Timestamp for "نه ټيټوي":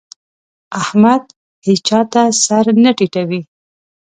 2.83-3.41